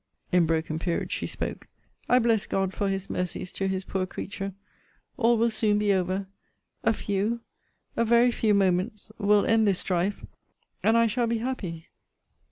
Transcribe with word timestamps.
[in 0.31 0.47
broken 0.47 0.79
periods 0.79 1.11
she 1.13 1.27
spoke] 1.27 1.67
I 2.09 2.17
bless 2.17 2.47
God 2.47 2.73
for 2.73 2.89
his 2.89 3.07
mercies 3.07 3.51
to 3.51 3.67
his 3.67 3.83
poor 3.83 4.07
creature 4.07 4.55
all 5.15 5.37
will 5.37 5.51
soon 5.51 5.77
be 5.77 5.93
over 5.93 6.25
a 6.83 6.91
few 6.91 7.41
a 7.95 8.03
very 8.03 8.31
few 8.31 8.55
moments 8.55 9.11
will 9.19 9.45
end 9.45 9.67
this 9.67 9.77
strife 9.77 10.25
and 10.81 10.97
I 10.97 11.05
shall 11.05 11.27
be 11.27 11.37
happy! 11.37 11.87